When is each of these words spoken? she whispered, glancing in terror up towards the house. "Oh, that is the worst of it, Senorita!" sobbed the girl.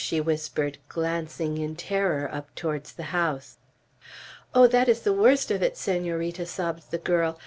she 0.03 0.19
whispered, 0.19 0.79
glancing 0.89 1.59
in 1.59 1.75
terror 1.75 2.27
up 2.33 2.55
towards 2.55 2.91
the 2.93 3.03
house. 3.13 3.57
"Oh, 4.55 4.65
that 4.65 4.89
is 4.89 5.01
the 5.01 5.13
worst 5.13 5.51
of 5.51 5.61
it, 5.61 5.77
Senorita!" 5.77 6.47
sobbed 6.47 6.89
the 6.89 6.97
girl. 6.97 7.39